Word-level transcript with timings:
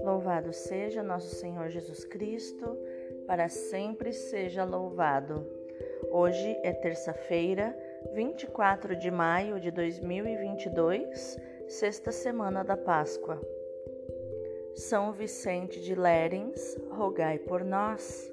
Louvado 0.00 0.52
seja 0.52 1.02
nosso 1.02 1.34
Senhor 1.34 1.68
Jesus 1.68 2.04
Cristo, 2.04 2.78
para 3.26 3.48
sempre 3.48 4.12
seja 4.12 4.64
louvado. 4.64 5.46
Hoje 6.10 6.58
é 6.62 6.72
terça-feira, 6.72 7.76
24 8.12 8.96
de 8.96 9.10
maio 9.10 9.60
de 9.60 9.70
2022, 9.70 11.38
sexta 11.68 12.10
semana 12.10 12.64
da 12.64 12.76
Páscoa. 12.76 13.40
São 14.74 15.12
Vicente 15.12 15.80
de 15.80 15.94
Lérins, 15.94 16.76
rogai 16.90 17.38
por 17.38 17.64
nós. 17.64 18.32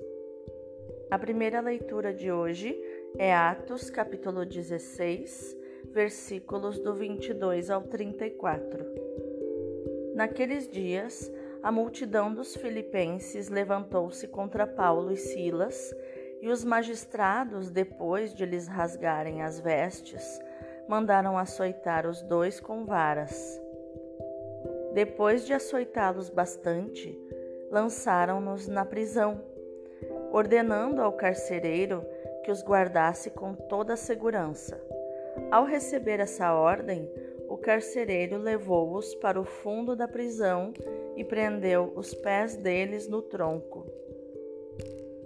A 1.11 1.19
primeira 1.19 1.59
leitura 1.59 2.13
de 2.13 2.31
hoje 2.31 2.79
é 3.17 3.33
Atos, 3.33 3.89
capítulo 3.89 4.45
16, 4.45 5.58
versículos 5.89 6.79
do 6.79 6.93
22 6.93 7.69
ao 7.69 7.81
34. 7.83 8.85
Naqueles 10.15 10.67
dias, 10.67 11.31
a 11.61 11.71
multidão 11.71 12.33
dos 12.33 12.55
filipenses 12.55 13.49
levantou-se 13.49 14.27
contra 14.27 14.67
Paulo 14.67 15.11
e 15.11 15.17
Silas, 15.17 15.93
e 16.41 16.47
os 16.47 16.63
magistrados, 16.63 17.69
depois 17.69 18.33
de 18.33 18.45
lhes 18.45 18.67
rasgarem 18.67 19.41
as 19.41 19.59
vestes, 19.59 20.39
mandaram 20.87 21.37
açoitar 21.37 22.07
os 22.07 22.21
dois 22.21 22.59
com 22.59 22.85
varas. 22.85 23.61
Depois 24.93 25.45
de 25.45 25.53
açoitá-los 25.53 26.29
bastante, 26.29 27.17
lançaram-nos 27.69 28.67
na 28.67 28.85
prisão, 28.85 29.41
ordenando 30.31 31.01
ao 31.01 31.13
carcereiro 31.13 32.05
que 32.43 32.51
os 32.51 32.63
guardasse 32.63 33.29
com 33.29 33.53
toda 33.53 33.93
a 33.93 33.97
segurança. 33.97 34.88
Ao 35.51 35.65
receber 35.65 36.19
essa 36.19 36.53
ordem, 36.53 37.09
o 37.47 37.57
carcereiro 37.57 38.37
levou-os 38.37 39.15
para 39.15 39.39
o 39.39 39.45
fundo 39.45 39.95
da 39.95 40.07
prisão 40.07 40.73
e 41.15 41.23
prendeu 41.23 41.91
os 41.95 42.13
pés 42.13 42.55
deles 42.55 43.07
no 43.07 43.21
tronco. 43.21 43.85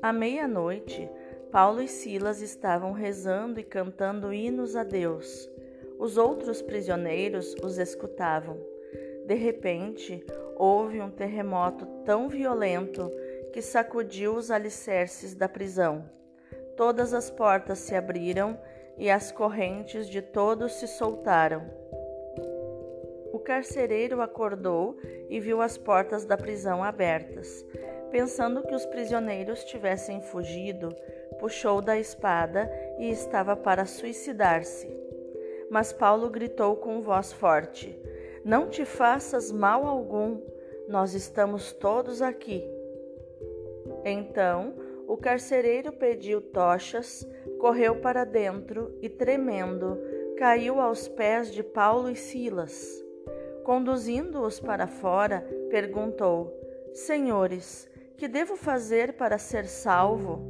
À 0.02 0.12
meia-noite, 0.14 1.10
Paulo 1.52 1.82
e 1.82 1.88
Silas 1.88 2.42
estavam 2.42 2.92
rezando 2.94 3.60
e 3.60 3.64
cantando 3.64 4.34
hinos 4.34 4.76
a 4.76 4.84
Deus. 4.84 5.50
Os 6.00 6.18
outros 6.18 6.62
prisioneiros 6.62 7.56
os 7.64 7.78
escutavam. 7.78 8.58
De 9.26 9.36
repente, 9.36 10.26
houve 10.56 11.00
um 11.00 11.10
terremoto 11.10 11.86
tão 12.04 12.28
violento 12.28 13.12
que 13.54 13.62
sacudiu 13.62 14.36
os 14.36 14.50
alicerces 14.50 15.36
da 15.36 15.48
prisão. 15.48 16.10
Todas 16.76 17.14
as 17.14 17.30
portas 17.30 17.80
se 17.80 17.96
abriram 17.96 18.58
e 18.98 19.10
as 19.10 19.32
correntes 19.32 20.08
de 20.08 20.22
todos 20.22 20.74
se 20.74 20.88
soltaram. 20.88 21.64
O 23.32 23.40
carcereiro 23.40 24.22
acordou 24.22 24.96
e 25.30 25.40
viu 25.40 25.62
as 25.62 25.78
portas 25.78 26.24
da 26.24 26.38
prisão 26.38 26.84
abertas. 26.84 27.66
Pensando 28.12 28.62
que 28.62 28.76
os 28.76 28.86
prisioneiros 28.86 29.64
tivessem 29.64 30.22
fugido, 30.22 30.90
puxou 31.40 31.82
da 31.82 31.98
espada 31.98 32.72
e 33.00 33.10
estava 33.10 33.56
para 33.56 33.88
suicidar-se. 33.88 34.88
Mas 35.70 35.92
Paulo 35.92 36.30
gritou 36.30 36.76
com 36.76 37.02
voz 37.02 37.34
forte: 37.34 38.00
Não 38.46 38.70
te 38.70 38.86
faças 38.86 39.52
mal 39.52 39.88
algum, 39.88 40.40
nós 40.88 41.16
estamos 41.16 41.74
todos 41.74 42.22
aqui. 42.22 42.64
Então 44.06 44.76
o 45.08 45.18
carcereiro 45.18 45.92
pediu 45.92 46.42
tochas, 46.42 47.28
correu 47.60 48.02
para 48.02 48.24
dentro 48.24 48.98
e, 49.02 49.10
tremendo, 49.10 49.98
caiu 50.38 50.80
aos 50.80 51.08
pés 51.08 51.52
de 51.52 51.64
Paulo 51.64 52.10
e 52.10 52.16
Silas. 52.16 53.04
Conduzindo-os 53.64 54.60
para 54.60 54.88
fora, 54.88 55.48
perguntou: 55.70 56.54
Senhores, 56.94 57.90
que 58.18 58.28
devo 58.28 58.56
fazer 58.56 59.14
para 59.14 59.38
ser 59.38 59.66
salvo? 59.66 60.42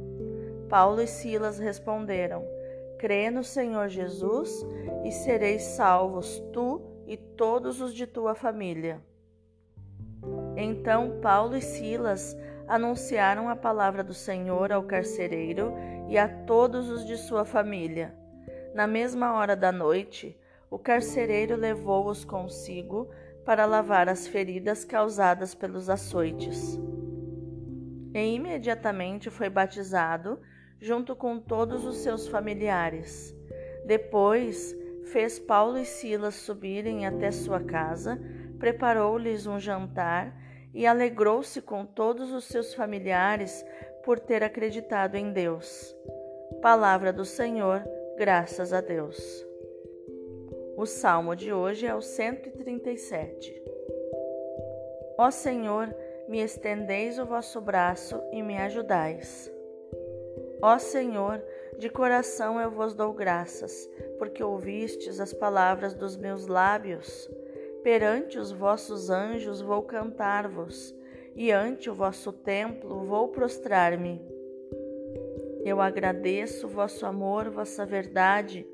Paulo 0.68 1.00
e 1.00 1.06
Silas 1.06 1.58
responderam: 1.58 2.44
Crê 2.98 3.30
no 3.30 3.44
Senhor 3.44 3.88
Jesus 3.88 4.64
e 5.04 5.12
sereis 5.12 5.62
salvos, 5.62 6.42
tu 6.52 6.80
e 7.06 7.16
todos 7.16 7.80
os 7.80 7.94
de 7.94 8.06
tua 8.06 8.34
família. 8.34 9.00
Então 10.56 11.20
Paulo 11.20 11.56
e 11.56 11.60
Silas 11.60 12.36
anunciaram 12.66 13.48
a 13.48 13.56
palavra 13.56 14.02
do 14.02 14.14
Senhor 14.14 14.72
ao 14.72 14.82
carcereiro 14.82 15.72
e 16.08 16.16
a 16.18 16.28
todos 16.28 16.88
os 16.88 17.04
de 17.06 17.16
sua 17.16 17.44
família. 17.44 18.14
Na 18.74 18.86
mesma 18.86 19.34
hora 19.34 19.54
da 19.54 19.70
noite, 19.70 20.38
o 20.70 20.78
carcereiro 20.78 21.56
levou-os 21.56 22.24
consigo 22.24 23.08
para 23.44 23.66
lavar 23.66 24.08
as 24.08 24.26
feridas 24.26 24.84
causadas 24.84 25.54
pelos 25.54 25.88
açoites. 25.88 26.80
E 28.14 28.34
imediatamente 28.34 29.30
foi 29.30 29.48
batizado, 29.48 30.40
junto 30.80 31.14
com 31.14 31.38
todos 31.38 31.84
os 31.84 31.98
seus 31.98 32.26
familiares. 32.26 33.34
Depois, 33.86 34.74
fez 35.04 35.38
Paulo 35.38 35.78
e 35.78 35.84
Silas 35.84 36.34
subirem 36.34 37.06
até 37.06 37.30
sua 37.30 37.60
casa, 37.60 38.20
preparou-lhes 38.58 39.46
um 39.46 39.58
jantar 39.60 40.34
e 40.74 40.86
alegrou-se 40.86 41.62
com 41.62 41.86
todos 41.86 42.32
os 42.32 42.44
seus 42.44 42.74
familiares 42.74 43.64
por 44.02 44.18
ter 44.18 44.42
acreditado 44.42 45.14
em 45.14 45.32
Deus. 45.32 45.96
Palavra 46.60 47.12
do 47.12 47.24
Senhor, 47.24 47.82
graças 48.16 48.72
a 48.72 48.80
Deus. 48.80 49.46
O 50.76 50.84
salmo 50.84 51.36
de 51.36 51.52
hoje 51.52 51.86
é 51.86 51.94
o 51.94 52.00
137. 52.00 53.62
Ó 55.16 55.30
Senhor, 55.30 55.94
me 56.28 56.40
estendeis 56.40 57.18
o 57.18 57.26
vosso 57.26 57.60
braço 57.60 58.20
e 58.32 58.42
me 58.42 58.58
ajudais. 58.58 59.52
Ó 60.60 60.78
Senhor, 60.78 61.40
de 61.78 61.88
coração 61.88 62.60
eu 62.60 62.70
vos 62.70 62.94
dou 62.94 63.12
graças, 63.12 63.88
porque 64.18 64.42
ouvistes 64.42 65.20
as 65.20 65.32
palavras 65.32 65.94
dos 65.94 66.16
meus 66.16 66.46
lábios. 66.46 67.30
Perante 67.84 68.38
os 68.38 68.50
vossos 68.50 69.10
anjos 69.10 69.60
vou 69.60 69.82
cantar-vos, 69.82 70.96
e 71.36 71.52
ante 71.52 71.90
o 71.90 71.94
vosso 71.94 72.32
templo 72.32 73.04
vou 73.04 73.28
prostrar-me. 73.28 74.26
Eu 75.62 75.82
agradeço 75.82 76.66
vosso 76.66 77.04
amor, 77.04 77.50
vossa 77.50 77.84
verdade, 77.84 78.66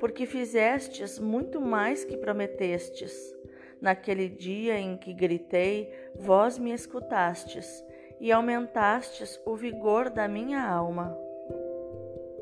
porque 0.00 0.26
fizestes 0.26 1.16
muito 1.16 1.60
mais 1.60 2.04
que 2.04 2.16
prometestes. 2.16 3.32
Naquele 3.80 4.28
dia 4.28 4.76
em 4.76 4.96
que 4.96 5.12
gritei, 5.12 5.88
vós 6.16 6.58
me 6.58 6.72
escutastes 6.72 7.84
e 8.18 8.32
aumentastes 8.32 9.40
o 9.46 9.54
vigor 9.54 10.10
da 10.10 10.26
minha 10.26 10.60
alma. 10.60 11.16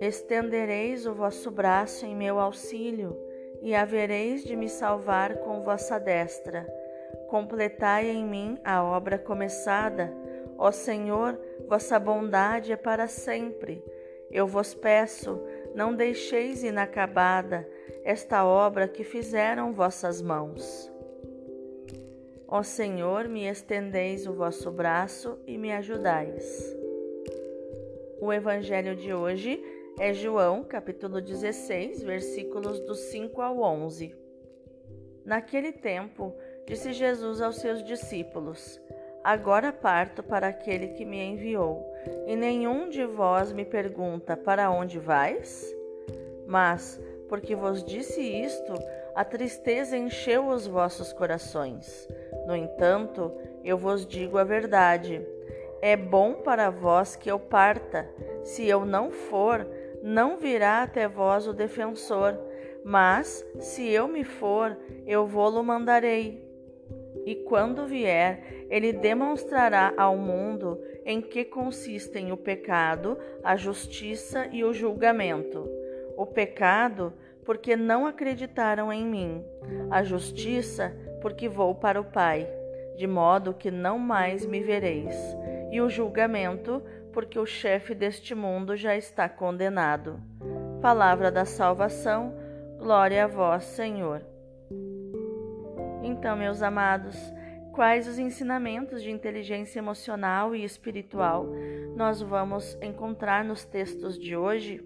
Estendereis 0.01 1.05
o 1.05 1.13
vosso 1.13 1.51
braço 1.51 2.07
em 2.07 2.17
meu 2.17 2.39
auxílio 2.39 3.28
e 3.61 3.75
havereis 3.75 4.45
de 4.45 4.57
me 4.57 4.69
salvar 4.69 5.39
com 5.39 5.63
vossa 5.63 5.99
destra. 5.99 6.67
Completai 7.29 8.09
em 8.09 8.25
mim 8.25 8.59
a 8.65 8.83
obra 8.83 9.19
começada. 9.19 10.13
Ó 10.57 10.71
Senhor, 10.71 11.39
vossa 11.69 11.99
bondade 11.99 12.73
é 12.73 12.77
para 12.77 13.07
sempre. 13.07 13.85
Eu 14.31 14.47
vos 14.47 14.75
peço, 14.75 15.41
não 15.75 15.95
deixeis 15.95 16.63
inacabada 16.63 17.69
esta 18.05 18.45
obra 18.45 18.89
que 18.89 19.05
fizeram 19.05 19.73
vossas 19.73 20.21
mãos. 20.21 20.91
Ó 22.47 22.63
Senhor, 22.63 23.29
me 23.29 23.47
estendeis 23.47 24.27
o 24.27 24.33
vosso 24.33 24.71
braço 24.71 25.39
e 25.47 25.59
me 25.59 25.71
ajudais. 25.73 26.75
O 28.21 28.33
evangelho 28.33 28.97
de 28.97 29.13
hoje 29.13 29.63
é 29.99 30.15
João, 30.15 30.63
capítulo 30.63 31.21
16, 31.21 32.03
versículos 32.05 32.79
do 32.81 32.95
5 32.95 33.43
ao 33.43 33.59
11. 33.61 34.15
Naquele 35.25 35.73
tempo, 35.73 36.33
disse 36.67 36.93
Jesus 36.93 37.41
aos 37.41 37.57
seus 37.57 37.83
discípulos: 37.83 38.81
Agora 39.25 39.73
parto 39.73 40.23
para 40.23 40.49
aquele 40.49 40.89
que 40.89 41.05
me 41.05 41.21
enviou, 41.21 41.85
e 42.27 42.37
nenhum 42.37 42.89
de 42.89 43.05
vós 43.05 43.53
me 43.53 43.65
pergunta: 43.65 44.37
Para 44.37 44.71
onde 44.71 45.01
vais? 45.01 45.67
Mas, 46.47 47.01
porque 47.29 47.57
vos 47.57 47.83
disse 47.83 48.21
isto, 48.21 48.75
a 49.17 49.25
tristeza 49.25 49.97
encheu 49.97 50.47
os 50.47 50.65
vossos 50.65 51.13
corações. 51.13 52.09
No 52.47 52.55
entanto, 52.55 53.33
eu 53.65 53.77
vos 53.77 54.07
digo 54.07 54.39
a 54.39 54.45
verdade. 54.45 55.27
É 55.83 55.97
bom 55.97 56.35
para 56.35 56.71
vós 56.71 57.17
que 57.17 57.31
eu 57.31 57.39
parta. 57.39 58.09
Se 58.43 58.67
eu 58.67 58.85
não 58.85 59.11
for, 59.11 59.67
não 60.03 60.37
virá 60.37 60.83
até 60.83 61.09
vós 61.09 61.47
o 61.47 61.53
defensor, 61.53 62.39
mas 62.85 63.45
se 63.59 63.89
eu 63.89 64.09
me 64.09 64.25
for, 64.25 64.77
eu 65.07 65.27
vou-lo 65.27 65.63
mandarei. 65.63 66.47
E 67.27 67.35
quando 67.35 67.87
vier, 67.87 68.67
ele 68.71 68.93
demonstrará 68.93 69.93
ao 69.97 70.17
mundo 70.17 70.81
em 71.05 71.21
que 71.21 71.45
consistem 71.45 72.33
o 72.33 72.37
pecado, 72.37 73.19
a 73.43 73.57
justiça 73.57 74.49
e 74.53 74.65
o 74.65 74.73
julgamento. 74.73 75.69
O 76.17 76.25
pecado, 76.25 77.13
porque 77.45 77.77
não 77.77 78.07
acreditaram 78.07 78.93
em 78.93 79.05
mim. 79.05 79.45
A 79.91 80.03
justiça, 80.03 80.95
porque 81.21 81.49
vou 81.49 81.75
para 81.75 82.01
o 82.01 82.05
Pai, 82.05 82.49
de 82.97 83.07
modo 83.07 83.55
que 83.55 83.71
não 83.71 83.99
mais 83.99 84.47
me 84.47 84.61
vereis. 84.61 85.15
E 85.71 85.81
o 85.81 85.89
julgamento, 85.89 86.83
porque 87.19 87.37
o 87.37 87.45
chefe 87.45 87.97
deste 87.97 88.33
mundo 88.33 88.77
já 88.77 88.97
está 88.97 89.29
condenado. 89.29 90.23
Palavra 90.81 91.33
da 91.33 91.45
salvação, 91.45 92.33
glória 92.79 93.25
a 93.25 93.27
vós, 93.27 93.65
Senhor. 93.65 94.23
Então, 96.01 96.37
meus 96.37 96.63
amados, 96.63 97.17
quais 97.73 98.07
os 98.07 98.21
ensinamentos 98.21 99.03
de 99.03 99.11
inteligência 99.11 99.81
emocional 99.81 100.55
e 100.55 100.63
espiritual 100.63 101.49
nós 101.97 102.23
vamos 102.23 102.79
encontrar 102.81 103.45
nos 103.45 103.65
textos 103.65 104.17
de 104.17 104.37
hoje? 104.37 104.81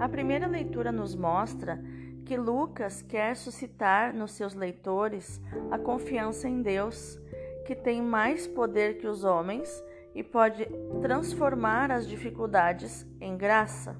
A 0.00 0.08
primeira 0.08 0.48
leitura 0.48 0.90
nos 0.90 1.14
mostra 1.14 1.80
que 2.26 2.36
Lucas 2.36 3.02
quer 3.02 3.36
suscitar 3.36 4.12
nos 4.12 4.32
seus 4.32 4.52
leitores 4.52 5.40
a 5.70 5.78
confiança 5.78 6.48
em 6.48 6.60
Deus, 6.60 7.20
que 7.64 7.76
tem 7.76 8.02
mais 8.02 8.48
poder 8.48 8.98
que 8.98 9.06
os 9.06 9.22
homens 9.22 9.70
e 10.14 10.22
pode 10.22 10.66
transformar 11.00 11.90
as 11.90 12.06
dificuldades 12.06 13.06
em 13.20 13.36
graça. 13.36 13.96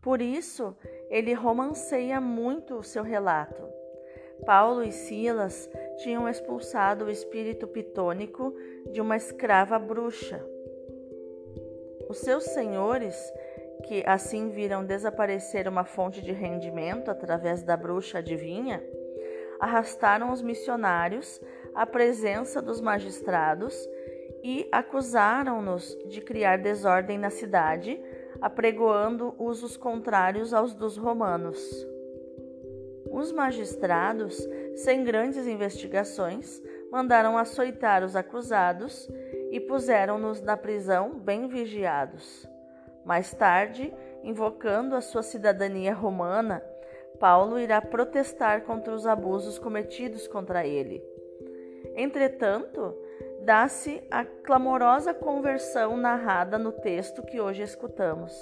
Por 0.00 0.20
isso, 0.20 0.76
ele 1.08 1.32
romanceia 1.32 2.20
muito 2.20 2.74
o 2.76 2.82
seu 2.82 3.02
relato. 3.02 3.62
Paulo 4.44 4.82
e 4.82 4.92
Silas 4.92 5.70
tinham 6.02 6.28
expulsado 6.28 7.06
o 7.06 7.10
espírito 7.10 7.66
pitônico 7.66 8.54
de 8.92 9.00
uma 9.00 9.16
escrava 9.16 9.78
bruxa. 9.78 10.44
Os 12.08 12.18
seus 12.18 12.44
senhores 12.44 13.16
que 13.84 14.02
assim 14.06 14.50
viram 14.50 14.84
desaparecer 14.84 15.68
uma 15.68 15.84
fonte 15.84 16.22
de 16.22 16.32
rendimento 16.32 17.10
através 17.10 17.62
da 17.62 17.76
bruxa 17.76 18.18
adivinha, 18.18 18.82
arrastaram 19.60 20.32
os 20.32 20.42
missionários 20.42 21.40
à 21.74 21.86
presença 21.86 22.60
dos 22.60 22.80
magistrados 22.80 23.74
e 24.44 24.68
acusaram-nos 24.70 25.96
de 26.06 26.20
criar 26.20 26.58
desordem 26.58 27.16
na 27.16 27.30
cidade, 27.30 27.98
apregoando 28.42 29.34
usos 29.38 29.74
contrários 29.74 30.52
aos 30.52 30.74
dos 30.74 30.98
romanos. 30.98 31.58
Os 33.10 33.32
magistrados, 33.32 34.46
sem 34.76 35.02
grandes 35.02 35.46
investigações, 35.46 36.62
mandaram 36.92 37.38
açoitar 37.38 38.04
os 38.04 38.14
acusados 38.14 39.08
e 39.50 39.58
puseram-nos 39.60 40.42
na 40.42 40.58
prisão 40.58 41.18
bem 41.18 41.48
vigiados. 41.48 42.46
Mais 43.02 43.32
tarde, 43.32 43.94
invocando 44.22 44.94
a 44.94 45.00
sua 45.00 45.22
cidadania 45.22 45.94
romana, 45.94 46.62
Paulo 47.18 47.58
irá 47.58 47.80
protestar 47.80 48.62
contra 48.64 48.92
os 48.92 49.06
abusos 49.06 49.58
cometidos 49.58 50.28
contra 50.28 50.66
ele. 50.66 51.02
Entretanto, 51.94 52.94
dá-se 53.44 54.02
a 54.10 54.24
clamorosa 54.24 55.12
conversão 55.12 55.98
narrada 55.98 56.58
no 56.58 56.72
texto 56.72 57.22
que 57.22 57.38
hoje 57.38 57.62
escutamos. 57.62 58.32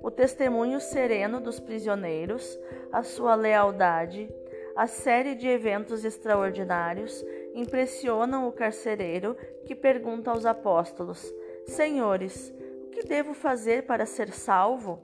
O 0.00 0.08
testemunho 0.08 0.78
sereno 0.80 1.40
dos 1.40 1.58
prisioneiros, 1.58 2.58
a 2.92 3.02
sua 3.02 3.34
lealdade, 3.34 4.30
a 4.76 4.86
série 4.86 5.34
de 5.34 5.48
eventos 5.48 6.04
extraordinários 6.04 7.24
impressionam 7.54 8.46
o 8.46 8.52
carcereiro 8.52 9.36
que 9.64 9.74
pergunta 9.74 10.30
aos 10.30 10.46
apóstolos: 10.46 11.34
Senhores, 11.66 12.54
que 12.92 13.02
devo 13.02 13.34
fazer 13.34 13.82
para 13.84 14.06
ser 14.06 14.30
salvo? 14.30 15.00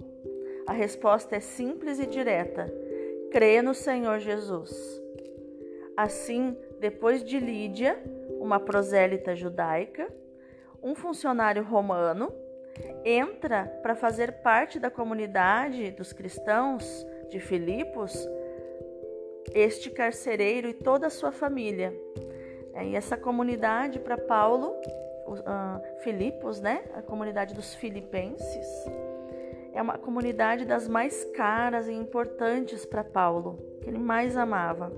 A 0.69 0.73
resposta 0.73 1.35
é 1.35 1.41
simples 1.41 1.99
e 1.99 2.06
direta: 2.06 2.73
crê 3.33 3.61
no 3.61 3.75
Senhor 3.75 4.21
Jesus. 4.21 4.71
Assim, 5.97 6.56
depois 6.79 7.25
de 7.25 7.39
Lídia, 7.39 7.99
uma 8.43 8.59
prosélita 8.59 9.37
judaica, 9.37 10.12
um 10.83 10.94
funcionário 10.97 11.62
romano 11.62 12.33
entra 13.05 13.67
para 13.83 13.94
fazer 13.94 14.43
parte 14.43 14.81
da 14.81 14.91
comunidade 14.91 15.93
dos 15.93 16.12
cristãos 16.12 17.06
de 17.31 17.39
Filipos, 17.39 18.12
este 19.55 19.91
carcereiro 19.91 20.69
e 20.69 20.75
toda 20.75 21.06
a 21.06 21.11
sua 21.11 21.31
família. 21.31 21.94
É, 22.75 22.87
e 22.87 22.97
essa 22.97 23.17
comunidade 23.17 24.00
para 24.00 24.17
Paulo 24.17 24.75
uh, 25.27 26.03
Filipos, 26.03 26.61
né? 26.61 26.83
A 26.94 27.03
comunidade 27.03 27.55
dos 27.55 27.75
filipenses. 27.75 28.67
É 29.73 29.81
uma 29.81 29.99
comunidade 29.99 30.65
das 30.65 30.89
mais 30.89 31.25
caras 31.37 31.87
e 31.87 31.93
importantes 31.93 32.85
para 32.85 33.05
Paulo, 33.05 33.59
que 33.81 33.89
ele 33.89 33.99
mais 33.99 34.37
amava. 34.37 34.93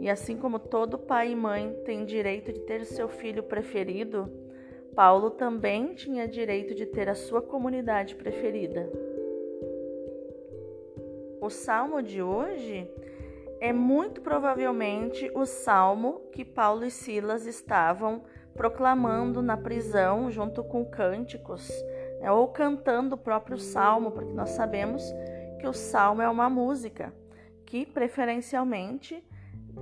E 0.00 0.08
assim 0.08 0.38
como 0.38 0.58
todo 0.58 0.98
pai 0.98 1.32
e 1.32 1.36
mãe 1.36 1.74
tem 1.84 2.06
direito 2.06 2.50
de 2.50 2.60
ter 2.60 2.86
seu 2.86 3.06
filho 3.06 3.42
preferido, 3.42 4.32
Paulo 4.96 5.30
também 5.30 5.94
tinha 5.94 6.26
direito 6.26 6.74
de 6.74 6.86
ter 6.86 7.06
a 7.06 7.14
sua 7.14 7.42
comunidade 7.42 8.14
preferida. 8.16 8.90
O 11.38 11.50
salmo 11.50 12.02
de 12.02 12.22
hoje 12.22 12.90
é 13.60 13.74
muito 13.74 14.22
provavelmente 14.22 15.30
o 15.34 15.44
salmo 15.44 16.22
que 16.32 16.46
Paulo 16.46 16.86
e 16.86 16.90
Silas 16.90 17.44
estavam 17.44 18.22
proclamando 18.54 19.42
na 19.42 19.56
prisão 19.56 20.30
junto 20.30 20.64
com 20.64 20.82
cânticos, 20.84 21.70
né, 22.20 22.32
ou 22.32 22.48
cantando 22.48 23.16
o 23.16 23.18
próprio 23.18 23.58
salmo, 23.58 24.10
porque 24.10 24.32
nós 24.32 24.50
sabemos 24.50 25.04
que 25.60 25.66
o 25.66 25.74
salmo 25.74 26.22
é 26.22 26.28
uma 26.28 26.48
música 26.48 27.12
que 27.66 27.84
preferencialmente 27.84 29.22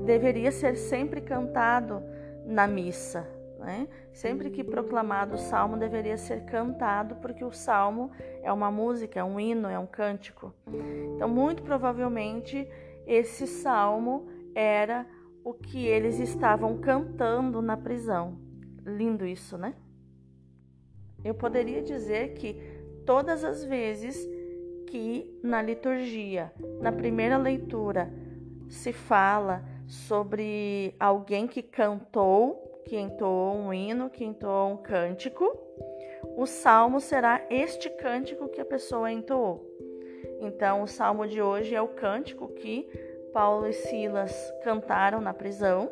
deveria 0.04 0.50
ser 0.50 0.76
sempre 0.76 1.20
cantado 1.20 2.02
na 2.44 2.66
missa. 2.66 3.26
Né? 3.58 3.88
Sempre 4.12 4.50
que 4.50 4.62
proclamado 4.62 5.34
o 5.34 5.38
salmo 5.38 5.76
deveria 5.76 6.16
ser 6.16 6.44
cantado, 6.44 7.16
porque 7.16 7.44
o 7.44 7.52
salmo 7.52 8.10
é 8.42 8.52
uma 8.52 8.70
música, 8.70 9.18
é 9.18 9.24
um 9.24 9.38
hino, 9.38 9.68
é 9.68 9.78
um 9.78 9.86
cântico. 9.86 10.54
Então, 11.14 11.28
muito 11.28 11.62
provavelmente, 11.62 12.68
esse 13.06 13.46
salmo 13.46 14.28
era 14.54 15.06
o 15.44 15.52
que 15.52 15.86
eles 15.86 16.20
estavam 16.20 16.78
cantando 16.78 17.60
na 17.60 17.76
prisão. 17.76 18.38
Lindo 18.84 19.26
isso, 19.26 19.58
né? 19.58 19.74
Eu 21.24 21.34
poderia 21.34 21.82
dizer 21.82 22.34
que 22.34 22.54
todas 23.04 23.42
as 23.42 23.64
vezes 23.64 24.28
que 24.86 25.38
na 25.42 25.60
liturgia, 25.60 26.52
na 26.80 26.92
primeira 26.92 27.36
leitura, 27.36 28.12
se 28.68 28.92
fala 28.92 29.64
sobre 29.88 30.94
alguém 31.00 31.46
que 31.46 31.62
cantou, 31.62 32.82
que 32.84 32.96
entoou 32.96 33.56
um 33.56 33.72
hino, 33.72 34.10
que 34.10 34.24
entoou 34.24 34.72
um 34.72 34.76
cântico, 34.76 35.44
o 36.36 36.46
salmo 36.46 37.00
será 37.00 37.44
este 37.50 37.90
cântico 37.90 38.48
que 38.48 38.60
a 38.60 38.64
pessoa 38.64 39.10
entoou. 39.10 39.66
Então, 40.40 40.82
o 40.82 40.86
salmo 40.86 41.26
de 41.26 41.42
hoje 41.42 41.74
é 41.74 41.82
o 41.82 41.88
cântico 41.88 42.48
que 42.48 42.88
Paulo 43.32 43.66
e 43.66 43.72
Silas 43.72 44.32
cantaram 44.62 45.20
na 45.20 45.34
prisão 45.34 45.90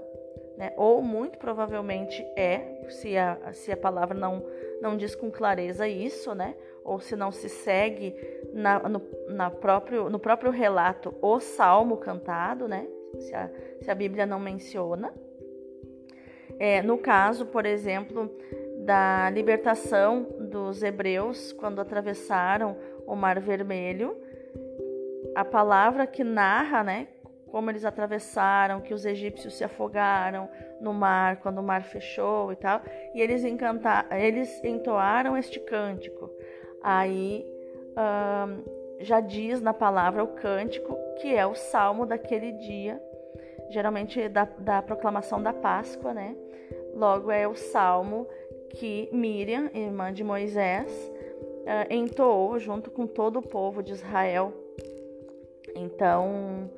né? 0.57 0.73
ou 0.77 1.03
muito 1.03 1.39
provavelmente 1.39 2.23
é, 2.37 2.83
se 2.89 3.17
a, 3.17 3.53
se 3.53 3.71
a 3.71 3.77
palavra 3.77 4.19
não, 4.19 4.45
não 4.81 4.97
diz 4.97 5.15
com 5.15 5.31
clareza 5.31 5.87
isso, 5.87 6.35
né? 6.35 6.57
ou 6.83 6.99
se 6.99 7.15
não 7.15 7.31
se 7.31 7.49
segue 7.49 8.15
na, 8.53 8.79
no, 8.89 9.03
na 9.29 9.51
próprio, 9.51 10.09
no 10.09 10.19
próprio 10.19 10.51
relato 10.51 11.15
o 11.21 11.41
salmo 11.41 11.97
cantado, 11.97 12.69
né? 12.69 12.87
Se, 13.21 13.35
a, 13.35 13.51
se 13.81 13.91
a 13.91 13.95
Bíblia 13.95 14.27
não 14.27 14.39
menciona. 14.39 15.13
É, 16.59 16.83
no 16.83 16.99
caso, 16.99 17.47
por 17.47 17.67
exemplo, 17.67 18.31
da 18.85 19.29
libertação 19.31 20.27
dos 20.41 20.83
hebreus 20.83 21.53
quando 21.53 21.81
atravessaram 21.81 22.77
o 23.07 23.15
Mar 23.15 23.41
Vermelho, 23.41 24.17
a 25.35 25.45
palavra 25.45 26.07
que 26.07 26.25
narra, 26.25 26.83
né, 26.83 27.09
como 27.51 27.71
eles 27.71 27.85
atravessaram, 27.85 28.81
que 28.81 28.95
os 28.95 29.05
egípcios 29.05 29.55
se 29.55 29.65
afogaram 29.65 30.49
no 30.81 30.93
mar 30.93 31.37
quando 31.37 31.59
o 31.59 31.63
mar 31.63 31.83
fechou 31.85 32.53
e 32.53 32.57
tal, 32.57 32.83
e 33.15 33.21
eles 33.21 33.45
encantaram, 33.45 34.17
eles 34.17 34.63
entoaram 34.65 35.37
este 35.37 35.61
cântico. 35.61 36.31
Aí 36.83 37.45
já 39.01 39.21
diz 39.21 39.61
na 39.61 39.73
palavra 39.73 40.23
o 40.23 40.29
cântico 40.29 40.99
que 41.21 41.35
é 41.35 41.47
o 41.47 41.55
salmo 41.55 42.05
daquele 42.05 42.53
dia, 42.53 43.01
geralmente 43.71 44.29
da, 44.29 44.45
da 44.45 44.83
proclamação 44.83 45.43
da 45.43 45.53
Páscoa, 45.53 46.13
né? 46.13 46.37
Logo 46.95 47.31
é 47.31 47.47
o 47.47 47.55
salmo 47.55 48.27
que 48.71 49.09
Miriam, 49.13 49.71
irmã 49.75 50.13
de 50.13 50.25
Moisés, 50.25 50.91
uh, 50.91 51.93
entoou 51.93 52.59
junto 52.59 52.91
com 52.91 53.07
todo 53.07 53.39
o 53.39 53.43
povo 53.43 53.83
de 53.83 53.93
Israel. 53.93 54.53
Então, 55.75 56.71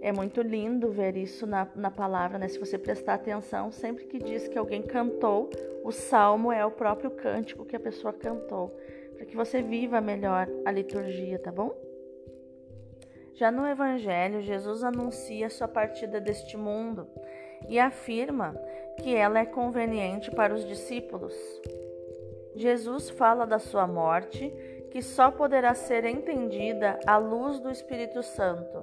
é 0.00 0.12
muito 0.12 0.40
lindo 0.40 0.90
ver 0.90 1.16
isso 1.16 1.46
na, 1.46 1.68
na 1.74 1.90
palavra, 1.90 2.38
né? 2.38 2.48
Se 2.48 2.58
você 2.58 2.78
prestar 2.78 3.14
atenção, 3.14 3.72
sempre 3.72 4.04
que 4.04 4.18
diz 4.18 4.46
que 4.46 4.58
alguém 4.58 4.82
cantou, 4.82 5.50
o 5.82 5.90
salmo 5.90 6.52
é 6.52 6.64
o 6.64 6.70
próprio 6.70 7.10
cântico 7.10 7.64
que 7.64 7.76
a 7.76 7.80
pessoa 7.80 8.12
cantou. 8.12 8.76
para 9.16 9.24
que 9.24 9.34
você 9.34 9.62
viva 9.62 10.00
melhor 10.00 10.48
a 10.64 10.70
liturgia, 10.70 11.38
tá 11.38 11.50
bom? 11.50 11.85
Já 13.36 13.50
no 13.50 13.66
Evangelho, 13.66 14.40
Jesus 14.40 14.82
anuncia 14.82 15.50
sua 15.50 15.68
partida 15.68 16.18
deste 16.18 16.56
mundo 16.56 17.06
e 17.68 17.78
afirma 17.78 18.58
que 19.02 19.14
ela 19.14 19.38
é 19.38 19.44
conveniente 19.44 20.30
para 20.30 20.54
os 20.54 20.64
discípulos. 20.66 21.34
Jesus 22.54 23.10
fala 23.10 23.46
da 23.46 23.58
sua 23.58 23.86
morte, 23.86 24.50
que 24.90 25.02
só 25.02 25.30
poderá 25.30 25.74
ser 25.74 26.06
entendida 26.06 26.98
à 27.06 27.18
luz 27.18 27.60
do 27.60 27.70
Espírito 27.70 28.22
Santo. 28.22 28.82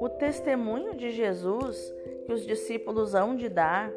O 0.00 0.08
testemunho 0.08 0.96
de 0.96 1.10
Jesus 1.12 1.94
que 2.26 2.32
os 2.32 2.44
discípulos 2.44 3.14
hão 3.14 3.36
de 3.36 3.48
dar 3.48 3.90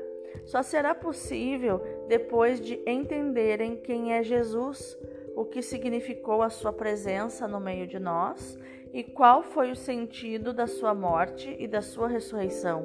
só 0.45 0.61
será 0.61 0.93
possível 0.93 1.81
depois 2.07 2.61
de 2.61 2.79
entenderem 2.87 3.75
quem 3.75 4.13
é 4.13 4.23
Jesus, 4.23 4.97
o 5.35 5.45
que 5.45 5.61
significou 5.61 6.41
a 6.41 6.49
sua 6.49 6.73
presença 6.73 7.47
no 7.47 7.59
meio 7.59 7.87
de 7.87 7.99
nós 7.99 8.57
e 8.93 9.03
qual 9.03 9.41
foi 9.41 9.71
o 9.71 9.75
sentido 9.75 10.53
da 10.53 10.67
sua 10.67 10.93
morte 10.93 11.55
e 11.59 11.67
da 11.67 11.81
sua 11.81 12.07
ressurreição. 12.07 12.83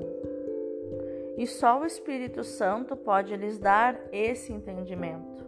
E 1.37 1.47
só 1.47 1.81
o 1.81 1.85
Espírito 1.85 2.43
Santo 2.45 2.97
pode 2.97 3.37
lhes 3.37 3.59
dar 3.59 4.01
esse 4.13 4.53
entendimento. 4.53 5.45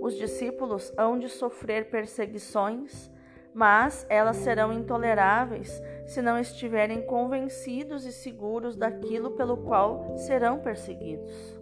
Os 0.00 0.16
discípulos 0.16 0.92
hão 0.98 1.18
de 1.18 1.28
sofrer 1.28 1.88
perseguições, 1.88 3.10
mas 3.54 4.04
elas 4.08 4.36
serão 4.38 4.72
intoleráveis 4.72 5.80
se 6.06 6.20
não 6.20 6.38
estiverem 6.38 7.02
convencidos 7.02 8.04
e 8.04 8.12
seguros 8.12 8.76
daquilo 8.76 9.30
pelo 9.32 9.58
qual 9.58 10.16
serão 10.18 10.58
perseguidos. 10.58 11.61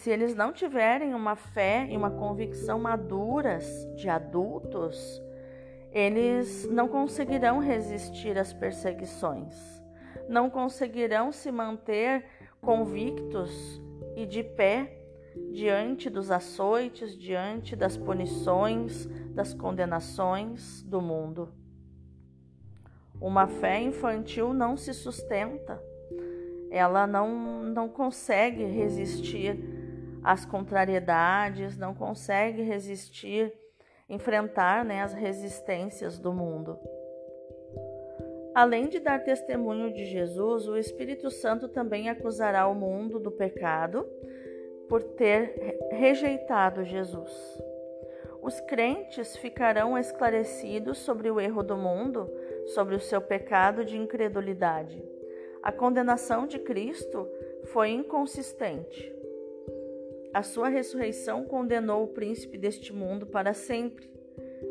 Se 0.00 0.08
eles 0.08 0.34
não 0.34 0.50
tiverem 0.50 1.12
uma 1.12 1.36
fé 1.36 1.86
e 1.90 1.94
uma 1.94 2.10
convicção 2.10 2.78
maduras 2.78 3.86
de 3.96 4.08
adultos, 4.08 5.22
eles 5.92 6.66
não 6.70 6.88
conseguirão 6.88 7.58
resistir 7.58 8.38
às 8.38 8.50
perseguições, 8.50 9.54
não 10.26 10.48
conseguirão 10.48 11.30
se 11.30 11.52
manter 11.52 12.24
convictos 12.62 13.78
e 14.16 14.24
de 14.24 14.42
pé 14.42 15.02
diante 15.52 16.08
dos 16.08 16.30
açoites, 16.30 17.14
diante 17.14 17.76
das 17.76 17.94
punições, 17.98 19.04
das 19.34 19.52
condenações 19.52 20.82
do 20.82 21.02
mundo. 21.02 21.52
Uma 23.20 23.46
fé 23.46 23.78
infantil 23.82 24.54
não 24.54 24.78
se 24.78 24.94
sustenta, 24.94 25.78
ela 26.70 27.06
não, 27.06 27.62
não 27.64 27.86
consegue 27.86 28.64
resistir 28.64 29.78
às 30.22 30.44
contrariedades, 30.44 31.76
não 31.76 31.94
consegue 31.94 32.62
resistir 32.62 33.52
enfrentar 34.10 34.84
né, 34.84 35.02
as 35.02 35.14
resistências 35.14 36.18
do 36.18 36.32
mundo. 36.32 36.76
Além 38.52 38.88
de 38.88 38.98
dar 38.98 39.22
testemunho 39.22 39.92
de 39.92 40.04
Jesus, 40.04 40.66
o 40.66 40.76
Espírito 40.76 41.30
Santo 41.30 41.68
também 41.68 42.10
acusará 42.10 42.66
o 42.66 42.74
mundo 42.74 43.20
do 43.20 43.30
pecado 43.30 44.04
por 44.88 45.00
ter 45.02 45.78
rejeitado 45.92 46.84
Jesus. 46.84 47.32
Os 48.42 48.60
crentes 48.60 49.36
ficarão 49.36 49.96
esclarecidos 49.96 50.98
sobre 50.98 51.30
o 51.30 51.38
erro 51.38 51.62
do 51.62 51.76
mundo, 51.76 52.28
sobre 52.74 52.96
o 52.96 53.00
seu 53.00 53.20
pecado 53.20 53.84
de 53.84 53.96
incredulidade. 53.96 55.00
A 55.62 55.70
condenação 55.70 56.46
de 56.46 56.58
Cristo 56.58 57.28
foi 57.66 57.90
inconsistente. 57.90 59.19
A 60.32 60.42
sua 60.42 60.68
ressurreição 60.68 61.44
condenou 61.44 62.04
o 62.04 62.08
príncipe 62.08 62.56
deste 62.56 62.92
mundo 62.92 63.26
para 63.26 63.52
sempre. 63.52 64.08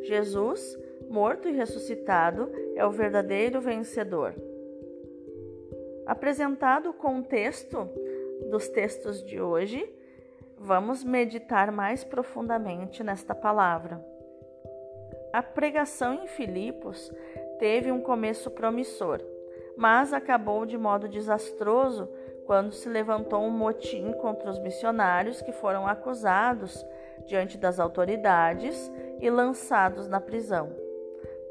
Jesus, 0.02 0.78
morto 1.10 1.50
e 1.50 1.52
ressuscitado, 1.52 2.50
é 2.76 2.86
o 2.86 2.92
verdadeiro 2.92 3.60
vencedor. 3.60 4.34
Apresentado 6.06 6.90
o 6.90 6.94
contexto 6.94 7.90
dos 8.50 8.70
textos 8.70 9.24
de 9.24 9.42
hoje, 9.42 9.88
vamos 10.58 11.04
meditar 11.04 11.72
mais 11.72 12.04
profundamente 12.04 13.04
nesta 13.04 13.36
palavra. 13.36 14.04
A 15.32 15.44
pregação 15.44 16.14
em 16.24 16.28
Filipos 16.28 17.12
teve 17.60 17.92
um 17.92 18.02
começo 18.02 18.50
promissor, 18.50 19.22
mas 19.78 20.14
acabou 20.14 20.66
de 20.66 20.78
modo 20.78 21.08
desastroso 21.08 22.10
quando 22.50 22.72
se 22.72 22.90
levantou 22.90 23.44
um 23.44 23.52
motim 23.52 24.12
contra 24.14 24.50
os 24.50 24.58
missionários 24.58 25.40
que 25.40 25.52
foram 25.52 25.86
acusados 25.86 26.84
diante 27.28 27.60
das 27.60 27.80
autoridades 27.80 28.92
e 29.22 29.30
lançados 29.30 30.08
na 30.08 30.20
prisão. 30.20 30.76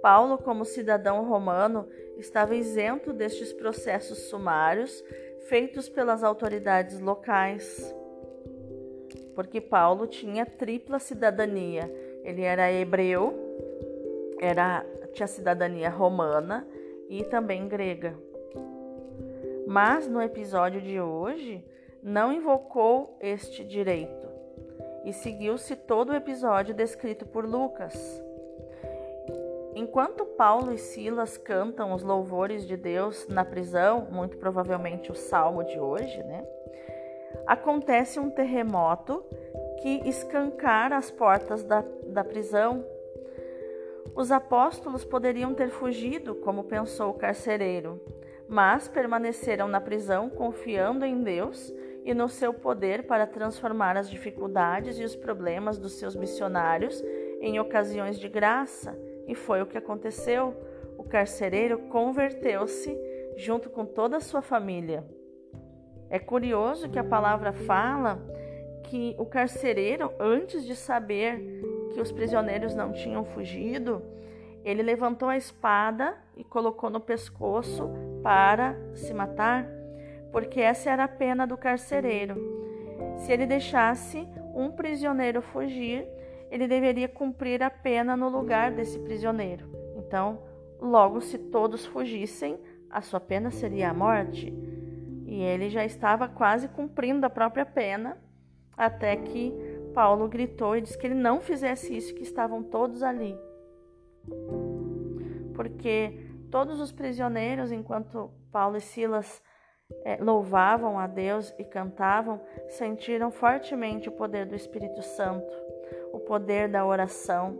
Paulo, 0.02 0.36
como 0.38 0.64
cidadão 0.64 1.24
romano, 1.24 1.88
estava 2.16 2.56
isento 2.56 3.12
destes 3.12 3.52
processos 3.52 4.18
sumários 4.28 5.04
feitos 5.48 5.88
pelas 5.88 6.24
autoridades 6.24 6.98
locais. 6.98 7.94
Porque 9.36 9.60
Paulo 9.60 10.04
tinha 10.04 10.44
tripla 10.44 10.98
cidadania. 10.98 11.88
Ele 12.24 12.42
era 12.42 12.72
hebreu, 12.72 13.38
era 14.40 14.84
tinha 15.12 15.28
cidadania 15.28 15.90
romana 15.90 16.66
e 17.08 17.22
também 17.22 17.68
grega 17.68 18.26
mas 19.68 20.08
no 20.08 20.22
episódio 20.22 20.80
de 20.80 20.98
hoje 20.98 21.62
não 22.02 22.32
invocou 22.32 23.18
este 23.20 23.62
direito 23.62 24.26
e 25.04 25.12
seguiu-se 25.12 25.76
todo 25.76 26.08
o 26.08 26.14
episódio 26.14 26.74
descrito 26.74 27.26
por 27.26 27.44
Lucas. 27.44 27.94
Enquanto 29.74 30.24
Paulo 30.24 30.72
e 30.72 30.78
Silas 30.78 31.36
cantam 31.36 31.92
os 31.92 32.02
louvores 32.02 32.66
de 32.66 32.78
Deus 32.78 33.28
na 33.28 33.44
prisão, 33.44 34.08
muito 34.10 34.38
provavelmente 34.38 35.12
o 35.12 35.14
salmo 35.14 35.62
de 35.62 35.78
hoje, 35.78 36.16
né? 36.22 36.48
Acontece 37.46 38.18
um 38.18 38.30
terremoto 38.30 39.22
que 39.82 40.00
escancara 40.08 40.96
as 40.96 41.10
portas 41.10 41.62
da, 41.62 41.84
da 42.06 42.24
prisão. 42.24 42.82
Os 44.16 44.32
apóstolos 44.32 45.04
poderiam 45.04 45.52
ter 45.52 45.68
fugido, 45.68 46.36
como 46.36 46.64
pensou 46.64 47.10
o 47.10 47.14
carcereiro, 47.14 48.00
mas 48.48 48.88
permaneceram 48.88 49.68
na 49.68 49.80
prisão 49.80 50.30
confiando 50.30 51.04
em 51.04 51.22
Deus 51.22 51.72
e 52.04 52.14
no 52.14 52.28
seu 52.28 52.54
poder 52.54 53.06
para 53.06 53.26
transformar 53.26 53.96
as 53.96 54.08
dificuldades 54.08 54.98
e 54.98 55.04
os 55.04 55.14
problemas 55.14 55.78
dos 55.78 55.98
seus 55.98 56.16
missionários 56.16 57.04
em 57.40 57.60
ocasiões 57.60 58.18
de 58.18 58.28
graça, 58.28 58.98
e 59.26 59.34
foi 59.34 59.60
o 59.60 59.66
que 59.66 59.76
aconteceu. 59.76 60.54
O 60.96 61.04
carcereiro 61.04 61.78
converteu-se 61.90 62.98
junto 63.36 63.68
com 63.68 63.84
toda 63.84 64.16
a 64.16 64.20
sua 64.20 64.40
família. 64.40 65.04
É 66.08 66.18
curioso 66.18 66.88
que 66.88 66.98
a 66.98 67.04
palavra 67.04 67.52
fala 67.52 68.18
que 68.84 69.14
o 69.18 69.26
carcereiro, 69.26 70.10
antes 70.18 70.64
de 70.64 70.74
saber 70.74 71.38
que 71.92 72.00
os 72.00 72.10
prisioneiros 72.10 72.74
não 72.74 72.92
tinham 72.92 73.24
fugido, 73.26 74.02
ele 74.64 74.82
levantou 74.82 75.28
a 75.28 75.36
espada 75.36 76.16
e 76.36 76.42
colocou 76.42 76.88
no 76.88 77.00
pescoço 77.00 77.90
para 78.22 78.76
se 78.94 79.12
matar, 79.14 79.66
porque 80.30 80.60
essa 80.60 80.90
era 80.90 81.04
a 81.04 81.08
pena 81.08 81.46
do 81.46 81.56
carcereiro. 81.56 82.36
Se 83.16 83.32
ele 83.32 83.46
deixasse 83.46 84.26
um 84.54 84.70
prisioneiro 84.70 85.40
fugir, 85.40 86.06
ele 86.50 86.66
deveria 86.66 87.08
cumprir 87.08 87.62
a 87.62 87.70
pena 87.70 88.16
no 88.16 88.28
lugar 88.28 88.72
desse 88.72 88.98
prisioneiro. 89.00 89.68
Então, 89.96 90.42
logo, 90.80 91.20
se 91.20 91.38
todos 91.38 91.84
fugissem, 91.86 92.58
a 92.90 93.00
sua 93.00 93.20
pena 93.20 93.50
seria 93.50 93.90
a 93.90 93.94
morte. 93.94 94.52
E 95.26 95.42
ele 95.42 95.68
já 95.68 95.84
estava 95.84 96.26
quase 96.26 96.68
cumprindo 96.68 97.26
a 97.26 97.30
própria 97.30 97.66
pena, 97.66 98.16
até 98.76 99.14
que 99.16 99.52
Paulo 99.94 100.28
gritou 100.28 100.76
e 100.76 100.80
disse 100.80 100.96
que 100.96 101.06
ele 101.06 101.14
não 101.14 101.40
fizesse 101.40 101.94
isso, 101.96 102.14
que 102.14 102.22
estavam 102.22 102.62
todos 102.62 103.02
ali. 103.02 103.36
Porque 105.54 106.27
todos 106.50 106.80
os 106.80 106.92
prisioneiros, 106.92 107.70
enquanto 107.72 108.30
Paulo 108.50 108.76
e 108.76 108.80
Silas 108.80 109.42
é, 110.04 110.16
louvavam 110.16 110.98
a 110.98 111.06
Deus 111.06 111.54
e 111.58 111.64
cantavam, 111.64 112.40
sentiram 112.68 113.30
fortemente 113.30 114.08
o 114.08 114.12
poder 114.12 114.46
do 114.46 114.54
Espírito 114.54 115.02
Santo, 115.02 115.52
o 116.12 116.20
poder 116.20 116.68
da 116.68 116.84
oração 116.84 117.58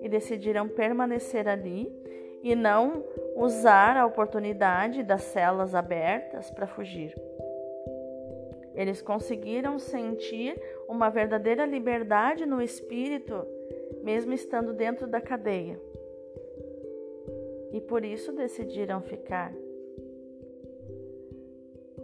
e 0.00 0.08
decidiram 0.08 0.68
permanecer 0.68 1.48
ali 1.48 1.90
e 2.42 2.54
não 2.54 3.04
usar 3.34 3.96
a 3.96 4.06
oportunidade 4.06 5.02
das 5.02 5.22
celas 5.22 5.74
abertas 5.74 6.50
para 6.50 6.66
fugir. 6.66 7.14
Eles 8.74 9.00
conseguiram 9.00 9.78
sentir 9.78 10.60
uma 10.86 11.08
verdadeira 11.08 11.64
liberdade 11.64 12.44
no 12.44 12.60
espírito, 12.60 13.46
mesmo 14.02 14.34
estando 14.34 14.74
dentro 14.74 15.06
da 15.06 15.20
cadeia 15.20 15.80
e 17.76 17.80
por 17.82 18.06
isso 18.06 18.32
decidiram 18.32 19.02
ficar. 19.02 19.52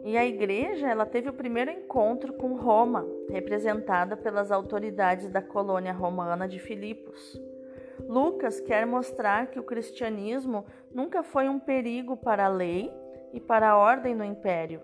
E 0.05 0.19
a 0.19 0.27
igreja, 0.27 0.87
ela 0.87 1.07
teve 1.07 1.31
o 1.31 1.33
primeiro 1.33 1.71
encontro 1.71 2.35
com 2.35 2.55
Roma, 2.55 3.09
representada 3.31 4.15
pelas 4.15 4.53
autoridades 4.53 5.31
da 5.31 5.41
colônia 5.41 5.93
romana 5.93 6.47
de 6.47 6.59
Filipos. 6.59 7.41
Lucas 8.07 8.61
quer 8.61 8.85
mostrar 8.85 9.47
que 9.47 9.59
o 9.59 9.63
cristianismo 9.63 10.67
nunca 10.93 11.23
foi 11.23 11.49
um 11.49 11.59
perigo 11.59 12.19
para 12.19 12.45
a 12.45 12.49
lei 12.49 12.93
e 13.33 13.41
para 13.41 13.71
a 13.71 13.79
ordem 13.79 14.15
no 14.15 14.25
império. 14.25 14.83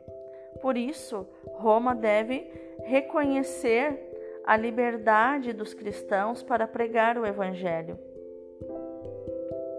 Por 0.63 0.79
isso, 0.79 1.29
Roma 1.49 1.95
deve 1.95 2.51
reconhecer 2.85 4.41
a 4.47 4.57
liberdade 4.57 5.53
dos 5.53 5.75
cristãos 5.75 6.43
para 6.43 6.67
pregar 6.67 7.19
o 7.19 7.27
evangelho. 7.27 8.08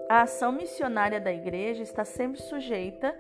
A 0.09 0.23
ação 0.23 0.51
missionária 0.51 1.21
da 1.21 1.31
igreja 1.31 1.83
está 1.83 2.03
sempre 2.03 2.41
sujeita 2.41 3.15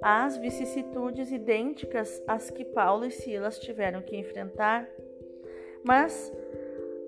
às 0.00 0.38
vicissitudes 0.38 1.30
idênticas 1.30 2.22
às 2.26 2.48
que 2.48 2.64
Paulo 2.64 3.04
e 3.04 3.10
Silas 3.10 3.58
tiveram 3.58 4.00
que 4.00 4.16
enfrentar. 4.16 4.88
Mas 5.84 6.32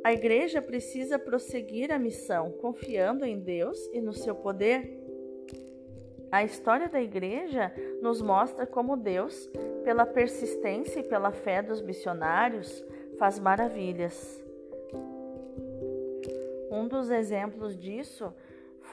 a 0.04 0.12
igreja 0.12 0.60
precisa 0.60 1.18
prosseguir 1.18 1.90
a 1.90 1.98
missão, 1.98 2.52
confiando 2.60 3.24
em 3.24 3.40
Deus 3.40 3.78
e 3.94 4.02
no 4.02 4.12
seu 4.12 4.34
poder. 4.34 5.00
A 6.30 6.44
história 6.44 6.90
da 6.90 7.00
igreja 7.00 7.72
nos 8.02 8.20
mostra 8.20 8.66
como 8.66 8.98
Deus, 8.98 9.50
pela 9.82 10.04
persistência 10.04 11.00
e 11.00 11.04
pela 11.04 11.32
fé 11.32 11.62
dos 11.62 11.80
missionários, 11.80 12.84
faz 13.18 13.38
maravilhas. 13.38 14.44
Um 16.70 16.86
dos 16.86 17.10
exemplos 17.10 17.78
disso 17.78 18.30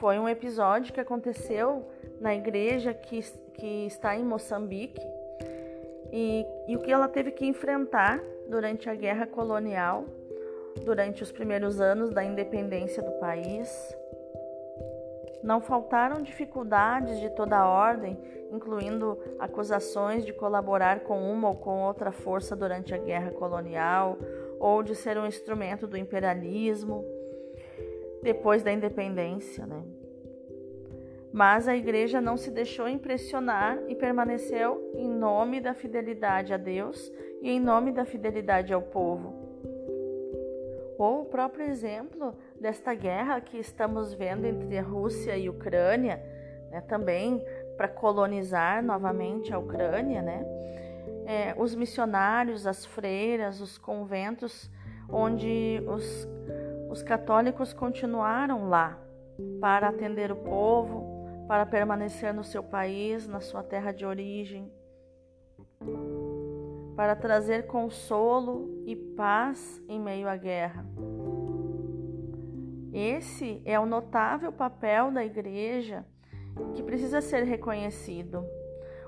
foi 0.00 0.18
um 0.18 0.26
episódio 0.26 0.94
que 0.94 1.00
aconteceu 1.00 1.86
na 2.18 2.34
igreja 2.34 2.94
que, 2.94 3.20
que 3.52 3.86
está 3.86 4.16
em 4.16 4.24
Moçambique 4.24 5.06
e, 6.10 6.46
e 6.66 6.74
o 6.74 6.80
que 6.80 6.90
ela 6.90 7.06
teve 7.06 7.30
que 7.32 7.44
enfrentar 7.44 8.18
durante 8.48 8.88
a 8.88 8.94
guerra 8.94 9.26
colonial 9.26 10.06
durante 10.86 11.22
os 11.22 11.30
primeiros 11.30 11.82
anos 11.82 12.10
da 12.10 12.24
independência 12.24 13.02
do 13.02 13.10
país. 13.20 13.68
Não 15.42 15.60
faltaram 15.60 16.22
dificuldades 16.22 17.20
de 17.20 17.28
toda 17.34 17.68
ordem, 17.68 18.16
incluindo 18.50 19.18
acusações 19.38 20.24
de 20.24 20.32
colaborar 20.32 21.00
com 21.00 21.30
uma 21.30 21.50
ou 21.50 21.56
com 21.56 21.82
outra 21.82 22.10
força 22.10 22.56
durante 22.56 22.94
a 22.94 22.98
guerra 22.98 23.32
colonial, 23.32 24.16
ou 24.58 24.82
de 24.82 24.94
ser 24.94 25.18
um 25.18 25.26
instrumento 25.26 25.86
do 25.86 25.98
imperialismo 25.98 27.19
depois 28.22 28.62
da 28.62 28.72
independência. 28.72 29.66
Né? 29.66 29.82
Mas 31.32 31.68
a 31.68 31.76
igreja 31.76 32.20
não 32.20 32.36
se 32.36 32.50
deixou 32.50 32.88
impressionar 32.88 33.78
e 33.88 33.94
permaneceu 33.94 34.92
em 34.94 35.08
nome 35.08 35.60
da 35.60 35.74
fidelidade 35.74 36.52
a 36.52 36.56
Deus 36.56 37.12
e 37.40 37.50
em 37.50 37.60
nome 37.60 37.92
da 37.92 38.04
fidelidade 38.04 38.72
ao 38.72 38.82
povo 38.82 39.50
ou 41.00 41.22
o 41.22 41.24
próprio 41.24 41.64
exemplo 41.64 42.36
desta 42.60 42.92
guerra 42.92 43.40
que 43.40 43.56
estamos 43.56 44.12
vendo 44.12 44.44
entre 44.44 44.76
a 44.76 44.82
Rússia 44.82 45.34
e 45.34 45.46
a 45.46 45.50
Ucrânia, 45.50 46.22
né, 46.70 46.82
também 46.82 47.42
para 47.74 47.88
colonizar 47.88 48.84
novamente 48.84 49.50
a 49.50 49.58
Ucrânia, 49.58 50.20
né? 50.20 50.44
É, 51.24 51.54
os 51.56 51.74
missionários, 51.74 52.66
as 52.66 52.84
freiras, 52.84 53.62
os 53.62 53.78
conventos, 53.78 54.70
onde 55.08 55.82
os, 55.86 56.28
os 56.90 57.02
católicos 57.02 57.72
continuaram 57.72 58.68
lá 58.68 58.98
para 59.60 59.88
atender 59.88 60.30
o 60.30 60.36
povo, 60.36 61.46
para 61.48 61.64
permanecer 61.64 62.34
no 62.34 62.44
seu 62.44 62.62
país, 62.62 63.26
na 63.26 63.40
sua 63.40 63.62
terra 63.62 63.92
de 63.92 64.04
origem 64.04 64.70
para 67.00 67.16
trazer 67.16 67.66
consolo 67.66 68.82
e 68.84 68.94
paz 68.94 69.82
em 69.88 69.98
meio 69.98 70.28
à 70.28 70.36
guerra. 70.36 70.84
Esse 72.92 73.62
é 73.64 73.80
o 73.80 73.86
notável 73.86 74.52
papel 74.52 75.10
da 75.10 75.24
igreja 75.24 76.04
que 76.74 76.82
precisa 76.82 77.22
ser 77.22 77.44
reconhecido. 77.44 78.44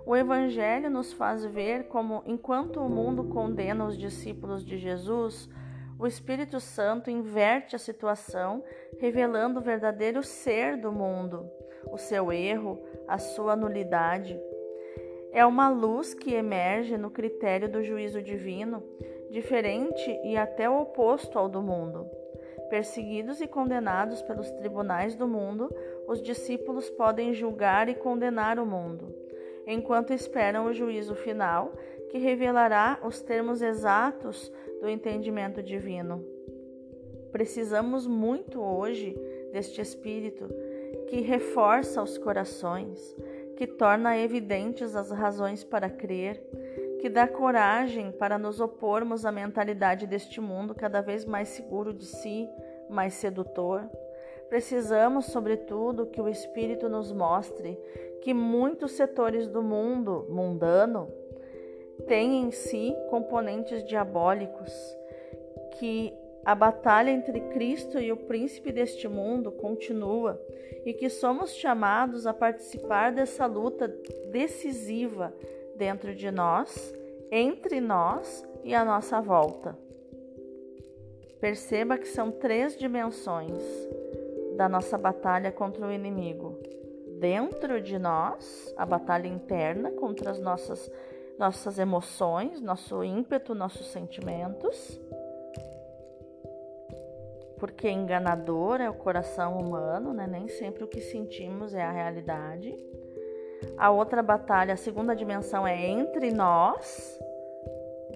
O 0.07 0.17
Evangelho 0.17 0.88
nos 0.88 1.12
faz 1.12 1.45
ver 1.45 1.88
como, 1.88 2.23
enquanto 2.25 2.81
o 2.81 2.88
mundo 2.88 3.25
condena 3.25 3.85
os 3.85 3.99
discípulos 3.99 4.64
de 4.64 4.79
Jesus, 4.79 5.51
o 5.98 6.07
Espírito 6.07 6.59
Santo 6.61 7.11
inverte 7.11 7.76
a 7.76 7.78
situação, 7.78 8.62
revelando 8.98 9.61
o 9.61 9.62
verdadeiro 9.62 10.22
ser 10.22 10.76
do 10.76 10.92
mundo, 10.92 11.50
o 11.90 11.98
seu 11.98 12.33
erro, 12.33 12.83
a 13.07 13.18
sua 13.18 13.55
nulidade. 13.55 14.38
É 15.33 15.44
uma 15.46 15.68
luz 15.70 16.12
que 16.12 16.35
emerge 16.35 16.98
no 16.98 17.11
critério 17.11 17.68
do 17.68 17.83
juízo 17.83 18.20
divino, 18.20 18.83
diferente 19.31 20.11
e 20.24 20.37
até 20.37 20.68
oposto 20.68 21.38
ao 21.38 21.48
do 21.48 21.62
mundo. 21.62 22.07
Perseguidos 22.68 23.40
e 23.40 23.46
condenados 23.46 24.22
pelos 24.22 24.50
tribunais 24.52 25.14
do 25.14 25.26
mundo, 25.26 25.74
os 26.07 26.22
discípulos 26.22 26.88
podem 26.90 27.33
julgar 27.33 27.88
e 27.88 27.94
condenar 27.94 28.59
o 28.59 28.66
mundo, 28.66 29.14
enquanto 29.66 30.12
esperam 30.12 30.66
o 30.66 30.72
juízo 30.72 31.14
final, 31.14 31.72
que 32.12 32.18
revelará 32.18 33.01
os 33.03 33.22
termos 33.22 33.62
exatos 33.62 34.53
do 34.83 34.87
entendimento 34.87 35.62
divino. 35.62 36.22
Precisamos 37.33 38.07
muito 38.07 38.61
hoje 38.61 39.16
deste 39.51 39.81
Espírito 39.81 40.46
que 41.09 41.22
reforça 41.22 42.03
os 42.03 42.18
corações, 42.18 43.16
que 43.57 43.66
torna 43.66 44.18
evidentes 44.18 44.94
as 44.94 45.11
razões 45.11 45.64
para 45.64 45.88
crer, 45.88 46.38
que 47.01 47.09
dá 47.09 47.27
coragem 47.27 48.12
para 48.12 48.38
nos 48.38 48.61
opormos 48.61 49.25
à 49.25 49.33
mentalidade 49.33 50.07
deste 50.07 50.38
mundo 50.38 50.75
cada 50.75 51.01
vez 51.01 51.25
mais 51.25 51.48
seguro 51.48 51.94
de 51.94 52.05
si, 52.05 52.46
mais 52.90 53.14
sedutor. 53.14 53.88
Precisamos, 54.51 55.25
sobretudo, 55.27 56.05
que 56.05 56.20
o 56.20 56.29
Espírito 56.29 56.90
nos 56.90 57.11
mostre 57.11 57.79
que 58.20 58.35
muitos 58.35 58.92
setores 58.92 59.48
do 59.48 59.62
mundo 59.62 60.27
mundano 60.29 61.09
têm 62.07 62.42
em 62.42 62.50
si 62.50 62.94
componentes 63.11 63.85
diabólicos, 63.85 64.72
que 65.78 66.12
a 66.44 66.55
batalha 66.55 67.11
entre 67.11 67.40
Cristo 67.40 67.98
e 68.00 68.11
o 68.11 68.16
príncipe 68.16 68.72
deste 68.72 69.07
mundo 69.07 69.52
continua 69.52 70.40
e 70.85 70.92
que 70.92 71.09
somos 71.09 71.55
chamados 71.55 72.26
a 72.26 72.35
participar 72.35 73.12
dessa 73.12 73.46
luta 73.46 73.88
decisiva 74.31 75.33
dentro 75.76 76.14
de 76.14 76.31
nós, 76.31 76.92
entre 77.31 77.81
nós 77.81 78.44
e 78.64 78.74
à 78.74 78.85
nossa 78.85 79.20
volta. 79.20 79.78
Perceba 81.40 81.98
que 81.98 82.07
são 82.07 82.31
três 82.31 82.76
dimensões 82.76 83.62
da 84.57 84.68
nossa 84.68 84.96
batalha 84.98 85.50
contra 85.50 85.87
o 85.87 85.92
inimigo. 85.92 86.59
Dentro 87.18 87.81
de 87.81 87.98
nós, 87.98 88.72
a 88.76 88.85
batalha 88.85 89.26
interna 89.28 89.90
contra 89.92 90.31
as 90.31 90.40
nossas, 90.40 90.90
nossas 91.42 91.78
emoções, 91.78 92.61
nosso 92.61 93.02
ímpeto, 93.05 93.55
nossos 93.55 93.88
sentimentos 93.88 95.00
porque 97.62 97.88
enganador 97.88 98.81
é 98.81 98.90
o 98.90 98.94
coração 98.94 99.57
humano, 99.57 100.12
né? 100.12 100.26
nem 100.26 100.48
sempre 100.48 100.83
o 100.83 100.88
que 100.88 101.00
sentimos 101.00 101.72
é 101.74 101.83
a 101.83 101.92
realidade. 101.92 102.76
A 103.76 103.88
outra 103.88 104.20
batalha, 104.20 104.74
a 104.74 104.76
segunda 104.76 105.14
dimensão, 105.14 105.64
é 105.64 105.87
entre 105.87 106.33
nós, 106.33 107.16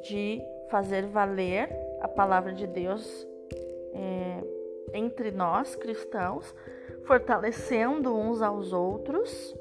de 0.03 0.43
fazer 0.69 1.07
valer 1.07 1.71
a 2.01 2.09
palavra 2.09 2.53
de 2.53 2.67
Deus 2.67 3.25
é, 3.95 4.43
entre 4.95 5.31
nós 5.31 5.77
cristãos, 5.77 6.53
fortalecendo 7.05 8.17
uns 8.17 8.43
aos 8.43 8.73
outros 8.73 9.57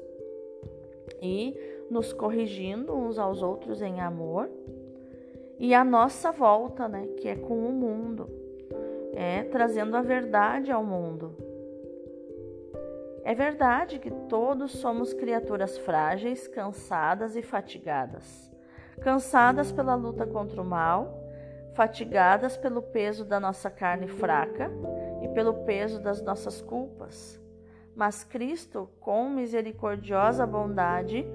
e 1.22 1.56
nos 1.90 2.12
corrigindo 2.12 2.94
uns 2.94 3.18
aos 3.18 3.42
outros 3.42 3.82
em 3.82 4.00
amor. 4.00 4.48
E 5.58 5.74
a 5.74 5.84
nossa 5.84 6.30
volta, 6.32 6.86
né, 6.88 7.06
que 7.16 7.28
é 7.28 7.36
com 7.36 7.58
o 7.66 7.72
mundo 7.72 8.28
é 9.16 9.44
trazendo 9.44 9.96
a 9.96 10.02
verdade 10.02 10.70
ao 10.70 10.84
mundo. 10.84 11.34
É 13.24 13.34
verdade 13.34 13.98
que 13.98 14.10
todos 14.10 14.72
somos 14.72 15.14
criaturas 15.14 15.78
frágeis, 15.78 16.46
cansadas 16.46 17.34
e 17.34 17.40
fatigadas. 17.40 18.52
Cansadas 19.00 19.72
pela 19.72 19.94
luta 19.94 20.26
contra 20.26 20.60
o 20.60 20.64
mal, 20.64 21.18
fatigadas 21.74 22.58
pelo 22.58 22.82
peso 22.82 23.24
da 23.24 23.40
nossa 23.40 23.70
carne 23.70 24.06
fraca 24.06 24.70
e 25.22 25.28
pelo 25.28 25.64
peso 25.64 25.98
das 25.98 26.22
nossas 26.22 26.60
culpas. 26.60 27.40
Mas 27.96 28.22
Cristo, 28.22 28.90
com 29.00 29.30
misericordiosa 29.30 30.46
bondade, 30.46 31.26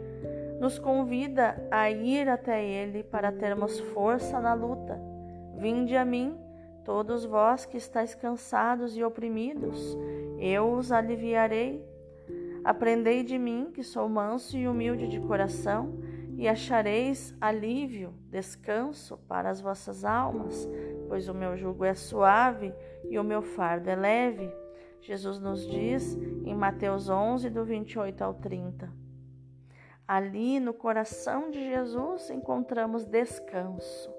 nos 0.62 0.80
convida 0.80 1.62
a 1.70 1.92
ir 1.92 2.30
até 2.30 2.64
Ele 2.64 3.04
para 3.04 3.34
termos 3.34 3.78
força 3.80 4.40
na 4.40 4.54
luta. 4.54 4.98
Vinde 5.58 5.98
a 5.98 6.06
mim 6.06 6.38
Todos 6.84 7.26
vós 7.26 7.64
que 7.64 7.78
estáis 7.78 8.16
cansados 8.16 8.98
e 8.98 9.04
oprimidos, 9.04 9.96
eu 10.40 10.74
os 10.74 10.92
aliviarei. 10.92 11.86
Aprendei 12.64 13.24
de 13.24 13.38
mim, 13.38 13.72
que 13.72 13.84
sou 13.84 14.10
manso 14.10 14.58
e 14.58 14.68
humilde 14.68 15.08
de 15.08 15.20
coração, 15.20 16.00
e 16.38 16.48
achareis 16.48 17.36
alívio, 17.40 18.16
descanso 18.32 19.18
para 19.28 19.50
as 19.50 19.62
vossas 19.62 20.04
almas, 20.04 20.68
pois 21.08 21.30
o 21.30 21.36
meu 21.36 21.56
jugo 21.56 21.86
é 21.86 21.94
suave 21.94 22.74
e 23.10 23.20
o 23.20 23.24
meu 23.24 23.44
fardo 23.44 23.90
é 23.90 23.96
leve. 23.96 24.52
Jesus 25.02 25.40
nos 25.40 25.68
diz 25.68 26.16
em 26.44 26.56
Mateus 26.56 27.10
11, 27.10 27.50
do 27.52 27.64
28 27.64 28.24
ao 28.24 28.34
30. 28.34 28.92
Ali 30.14 30.60
no 30.60 30.74
coração 30.74 31.50
de 31.50 31.70
Jesus 31.70 32.30
encontramos 32.30 33.06
descanso. 33.06 34.14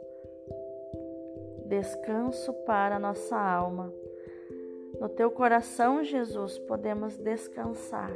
Descanso 1.66 2.50
para 2.64 2.96
a 2.96 2.98
nossa 2.98 3.36
alma. 3.38 3.92
No 4.98 5.10
teu 5.10 5.30
coração, 5.30 6.02
Jesus, 6.02 6.58
podemos 6.60 7.18
descansar. 7.18 8.10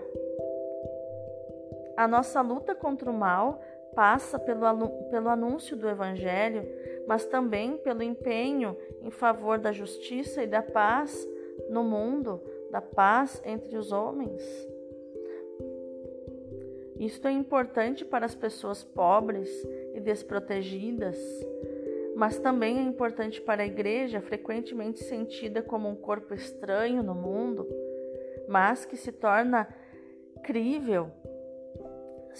A 1.98 2.08
nossa 2.08 2.40
luta 2.40 2.74
contra 2.74 3.10
o 3.10 3.14
mal 3.14 3.60
passa 3.94 4.38
pelo, 4.38 4.88
pelo 5.10 5.28
anúncio 5.28 5.76
do 5.76 5.86
Evangelho, 5.86 6.66
mas 7.06 7.26
também 7.26 7.76
pelo 7.76 8.02
empenho 8.02 8.74
em 9.02 9.10
favor 9.10 9.58
da 9.58 9.70
justiça 9.70 10.42
e 10.42 10.46
da 10.46 10.62
paz 10.62 11.28
no 11.68 11.84
mundo, 11.84 12.40
da 12.70 12.80
paz 12.80 13.42
entre 13.44 13.76
os 13.76 13.92
homens. 13.92 14.42
Isto 16.98 17.28
é 17.28 17.32
importante 17.32 18.04
para 18.04 18.26
as 18.26 18.34
pessoas 18.34 18.82
pobres 18.82 19.48
e 19.94 20.00
desprotegidas, 20.00 21.16
mas 22.16 22.38
também 22.38 22.78
é 22.78 22.82
importante 22.82 23.40
para 23.40 23.62
a 23.62 23.66
igreja, 23.66 24.20
frequentemente 24.20 25.04
sentida 25.04 25.62
como 25.62 25.88
um 25.88 25.96
corpo 25.96 26.34
estranho 26.34 27.02
no 27.02 27.14
mundo, 27.14 27.66
mas 28.48 28.84
que 28.84 28.96
se 28.96 29.12
torna 29.12 29.68
crível 30.42 31.10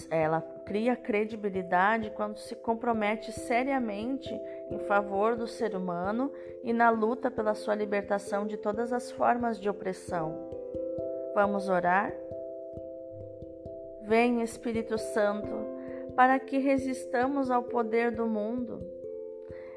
ela 0.09 0.41
cria 0.65 0.95
credibilidade 0.95 2.11
quando 2.11 2.37
se 2.37 2.55
compromete 2.55 3.31
seriamente 3.31 4.29
em 4.69 4.77
favor 4.79 5.35
do 5.35 5.47
ser 5.47 5.75
humano 5.75 6.31
e 6.63 6.71
na 6.71 6.89
luta 6.89 7.31
pela 7.31 7.55
sua 7.55 7.73
libertação 7.73 8.45
de 8.45 8.57
todas 8.57 8.93
as 8.93 9.11
formas 9.11 9.59
de 9.59 9.69
opressão. 9.69 10.37
Vamos 11.33 11.69
orar? 11.69 12.13
Vem, 14.07 14.41
Espírito 14.41 14.97
Santo, 14.97 15.53
para 16.15 16.39
que 16.39 16.57
resistamos 16.59 17.51
ao 17.51 17.63
poder 17.63 18.09
do 18.09 18.25
mundo. 18.25 18.79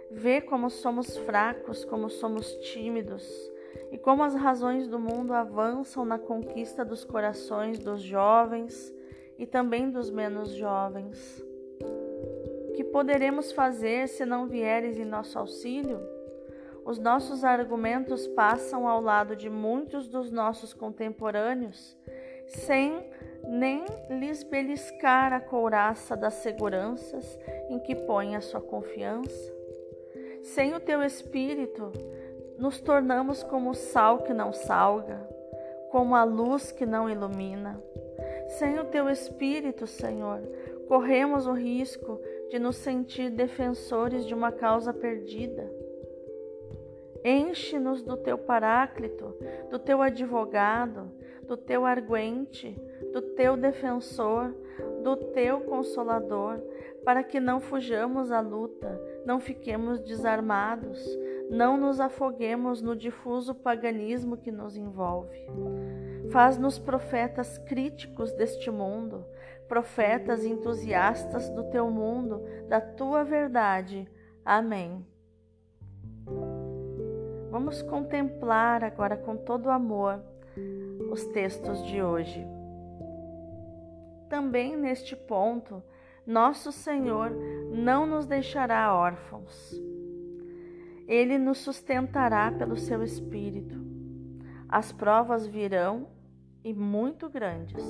Vê 0.08 0.40
como 0.40 0.70
somos 0.70 1.16
fracos, 1.16 1.84
como 1.84 2.08
somos 2.08 2.52
tímidos 2.58 3.28
e 3.90 3.98
como 3.98 4.22
as 4.22 4.36
razões 4.36 4.86
do 4.86 5.00
mundo 5.00 5.32
avançam 5.32 6.04
na 6.04 6.16
conquista 6.16 6.84
dos 6.84 7.04
corações 7.04 7.80
dos 7.80 8.02
jovens 8.02 8.94
e 9.36 9.46
também 9.46 9.90
dos 9.90 10.12
menos 10.12 10.50
jovens. 10.50 11.44
Que 12.76 12.84
poderemos 12.84 13.50
fazer 13.50 14.06
se 14.06 14.24
não 14.24 14.46
vieres 14.46 14.96
em 14.96 15.04
nosso 15.04 15.40
auxílio? 15.40 16.00
Os 16.84 17.00
nossos 17.00 17.42
argumentos 17.42 18.28
passam 18.28 18.86
ao 18.86 19.00
lado 19.00 19.34
de 19.34 19.50
muitos 19.50 20.06
dos 20.06 20.30
nossos 20.30 20.72
contemporâneos, 20.72 21.98
sem 22.46 23.10
nem 23.48 23.84
lhes 24.08 24.42
beliscar 24.42 25.32
a 25.32 25.40
couraça 25.40 26.16
das 26.16 26.34
seguranças 26.34 27.38
em 27.68 27.78
que 27.78 27.94
põe 27.94 28.36
a 28.36 28.40
sua 28.40 28.60
confiança. 28.60 29.54
Sem 30.42 30.74
o 30.74 30.80
teu 30.80 31.02
espírito, 31.02 31.92
nos 32.58 32.80
tornamos 32.80 33.42
como 33.42 33.70
o 33.70 33.74
sal 33.74 34.18
que 34.18 34.32
não 34.32 34.52
salga, 34.52 35.26
como 35.90 36.14
a 36.14 36.24
luz 36.24 36.70
que 36.72 36.86
não 36.86 37.08
ilumina. 37.08 37.82
Sem 38.58 38.78
o 38.78 38.84
teu 38.84 39.08
espírito, 39.08 39.86
Senhor, 39.86 40.40
corremos 40.88 41.46
o 41.46 41.52
risco 41.52 42.20
de 42.50 42.58
nos 42.58 42.76
sentir 42.76 43.30
defensores 43.30 44.26
de 44.26 44.34
uma 44.34 44.50
causa 44.50 44.92
perdida. 44.92 45.70
Enche-nos 47.24 48.02
do 48.02 48.16
teu 48.16 48.36
paráclito, 48.38 49.36
do 49.70 49.78
teu 49.78 50.00
advogado, 50.02 51.10
do 51.42 51.56
teu 51.56 51.84
arguente, 51.84 52.76
do 53.12 53.22
teu 53.22 53.56
defensor, 53.56 54.54
do 55.02 55.16
teu 55.16 55.60
consolador, 55.62 56.60
para 57.04 57.22
que 57.22 57.40
não 57.40 57.60
fujamos 57.60 58.30
à 58.30 58.40
luta, 58.40 59.00
não 59.24 59.40
fiquemos 59.40 60.00
desarmados, 60.00 61.02
não 61.50 61.76
nos 61.76 62.00
afoguemos 62.00 62.82
no 62.82 62.94
difuso 62.94 63.54
paganismo 63.54 64.36
que 64.36 64.52
nos 64.52 64.76
envolve. 64.76 65.38
Faz-nos 66.30 66.78
profetas 66.78 67.58
críticos 67.58 68.32
deste 68.32 68.70
mundo, 68.70 69.24
profetas 69.66 70.44
entusiastas 70.44 71.48
do 71.50 71.64
teu 71.70 71.90
mundo, 71.90 72.42
da 72.68 72.80
tua 72.80 73.24
verdade. 73.24 74.08
Amém. 74.44 75.04
Vamos 77.50 77.82
contemplar 77.82 78.84
agora 78.84 79.16
com 79.16 79.36
todo 79.36 79.70
amor 79.70 80.20
os 81.10 81.26
textos 81.26 81.84
de 81.84 82.00
hoje. 82.00 82.59
Também 84.30 84.76
neste 84.76 85.16
ponto, 85.16 85.82
nosso 86.24 86.70
Senhor 86.70 87.32
não 87.72 88.06
nos 88.06 88.26
deixará 88.26 88.94
órfãos. 88.94 89.74
Ele 91.08 91.36
nos 91.36 91.58
sustentará 91.58 92.52
pelo 92.52 92.76
seu 92.76 93.02
Espírito. 93.02 93.84
As 94.68 94.92
provas 94.92 95.48
virão 95.48 96.06
e 96.62 96.72
muito 96.72 97.28
grandes. 97.28 97.84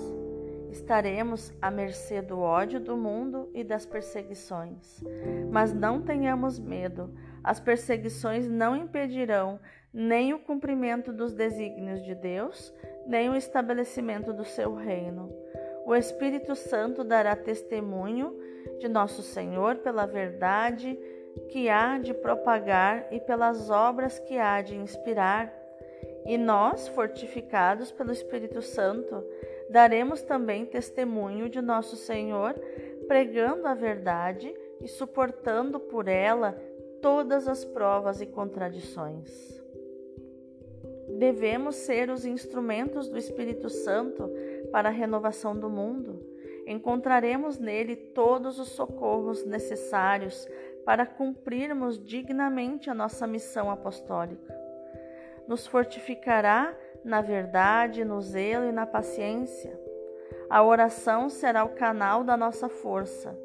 Estaremos 0.70 1.53
à 1.61 1.70
mercê 1.70 2.22
do 2.22 2.38
ódio 2.38 2.81
do 2.81 2.96
mundo 2.96 3.50
e 3.53 3.62
das 3.62 3.85
perseguições. 3.85 5.05
Mas 5.53 5.74
não 5.74 6.00
tenhamos 6.00 6.59
medo, 6.59 7.12
as 7.44 7.61
perseguições 7.61 8.48
não 8.48 8.74
impedirão 8.74 9.61
nem 9.92 10.33
o 10.33 10.38
cumprimento 10.38 11.12
dos 11.12 11.35
desígnios 11.35 12.03
de 12.03 12.14
Deus, 12.14 12.72
nem 13.07 13.29
o 13.29 13.37
estabelecimento 13.37 14.33
do 14.33 14.44
seu 14.44 14.74
reino. 14.74 15.31
O 15.87 15.95
Espírito 15.95 16.55
Santo 16.55 17.03
dará 17.03 17.35
testemunho 17.35 18.38
de 18.79 18.88
nosso 18.88 19.23
Senhor 19.23 19.77
pela 19.77 20.07
verdade 20.07 20.99
que 21.49 21.69
há 21.69 21.99
de 21.99 22.12
propagar 22.12 23.07
e 23.11 23.21
pelas 23.21 23.71
obras 23.71 24.19
que 24.19 24.38
há 24.38 24.61
de 24.62 24.77
inspirar 24.77 25.61
e 26.25 26.37
nós, 26.37 26.88
fortificados 26.88 27.90
pelo 27.90 28.12
Espírito 28.12 28.62
Santo, 28.62 29.25
daremos 29.69 30.23
também 30.23 30.66
testemunho 30.66 31.49
de 31.49 31.61
nosso 31.61 31.97
Senhor, 31.97 32.55
pregando 33.09 33.66
a 33.66 33.75
verdade 33.75 34.55
e 34.81 34.88
suportando 34.88 35.81
por 35.81 36.09
ela 36.09 36.57
todas 37.01 37.49
as 37.49 37.64
provas 37.64 38.21
e 38.21 38.27
contradições. 38.27 39.60
Devemos 41.20 41.76
ser 41.76 42.11
os 42.11 42.24
instrumentos 42.24 43.09
do 43.09 43.16
Espírito 43.16 43.68
Santo 43.68 44.28
para 44.72 44.88
a 44.88 44.92
renovação 44.92 45.56
do 45.56 45.70
mundo. 45.70 46.20
Encontraremos 46.66 47.59
nele 47.59 47.94
todos 47.94 48.59
os 48.59 48.70
socorros 48.70 49.44
necessários 49.44 50.48
para 50.85 51.06
cumprirmos 51.06 52.02
dignamente 52.02 52.90
a 52.90 52.94
nossa 52.94 53.26
missão 53.26 53.70
apostólica 53.70 54.61
nos 55.50 55.66
fortificará 55.66 56.72
na 57.02 57.20
verdade, 57.20 58.04
no 58.04 58.20
zelo 58.20 58.66
e 58.66 58.72
na 58.72 58.87
paciência. 58.87 59.76
A 60.48 60.62
oração 60.62 61.28
será 61.28 61.64
o 61.64 61.70
canal 61.70 62.22
da 62.22 62.37
nossa 62.37 62.68
força. 62.68 63.37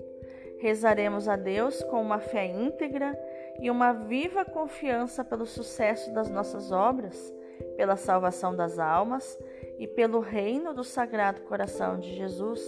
Rezaremos 0.60 1.28
a 1.28 1.36
Deus 1.36 1.82
com 1.86 2.00
uma 2.00 2.20
fé 2.20 2.46
íntegra 2.46 3.18
e 3.60 3.72
uma 3.72 3.92
viva 3.92 4.46
confiança 4.46 5.24
pelo 5.24 5.48
sucesso 5.48 6.14
das 6.14 6.30
nossas 6.30 6.72
obras, 6.72 7.34
pela 7.76 7.96
salvação 7.96 8.56
das 8.56 8.80
almas 8.80 9.38
e 9.78 9.88
pelo 9.88 10.20
reino 10.20 10.74
do 10.74 10.84
Sagrado 10.84 11.42
Coração 11.42 12.00
de 12.00 12.16
Jesus. 12.16 12.62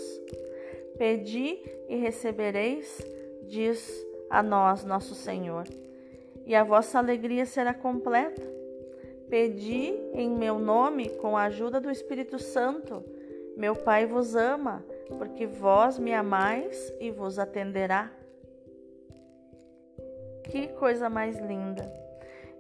Pedi 0.98 1.60
e 1.88 1.96
recebereis, 1.96 3.00
diz 3.44 4.06
a 4.30 4.42
nós 4.42 4.84
nosso 4.84 5.16
Senhor, 5.16 5.66
e 6.46 6.56
a 6.56 6.64
vossa 6.64 6.98
alegria 6.98 7.46
será 7.46 7.74
completa 7.74 8.58
Pedi 9.30 9.94
em 10.14 10.30
meu 10.30 10.58
nome 10.58 11.10
com 11.18 11.36
a 11.36 11.44
ajuda 11.44 11.82
do 11.82 11.92
Espírito 11.92 12.40
Santo. 12.40 13.04
Meu 13.58 13.76
Pai 13.76 14.06
vos 14.06 14.36
ama, 14.36 14.86
porque 15.18 15.46
vós 15.46 16.00
me 16.00 16.14
amais 16.14 16.94
e 16.98 17.12
vos 17.12 17.38
atenderá. 17.38 18.10
Que 20.46 20.68
coisa 20.70 21.10
mais 21.10 21.38
linda! 21.40 21.92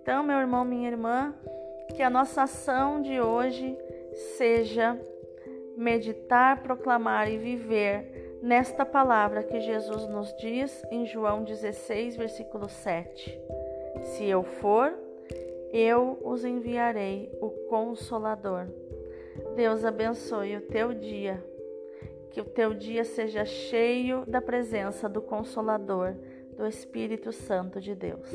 Então, 0.01 0.23
meu 0.23 0.39
irmão, 0.39 0.65
minha 0.65 0.89
irmã, 0.89 1.33
que 1.95 2.03
a 2.03 2.09
nossa 2.09 2.43
ação 2.43 3.01
de 3.01 3.19
hoje 3.19 3.77
seja 4.37 4.99
meditar, 5.75 6.61
proclamar 6.63 7.31
e 7.31 7.37
viver 7.37 8.39
nesta 8.41 8.85
palavra 8.85 9.43
que 9.43 9.59
Jesus 9.59 10.07
nos 10.07 10.35
diz 10.37 10.83
em 10.91 11.05
João 11.05 11.43
16, 11.43 12.15
versículo 12.15 12.67
7. 12.67 13.39
Se 14.03 14.25
eu 14.25 14.43
for, 14.43 14.93
eu 15.71 16.17
os 16.23 16.45
enviarei 16.45 17.31
o 17.41 17.49
Consolador. 17.69 18.67
Deus 19.55 19.83
abençoe 19.83 20.57
o 20.57 20.61
teu 20.61 20.93
dia. 20.93 21.43
Que 22.31 22.41
o 22.41 22.45
teu 22.45 22.73
dia 22.73 23.03
seja 23.03 23.45
cheio 23.45 24.23
da 24.27 24.41
presença 24.41 25.09
do 25.09 25.21
Consolador, 25.21 26.15
do 26.55 26.67
Espírito 26.67 27.31
Santo 27.31 27.79
de 27.81 27.95
Deus. 27.95 28.29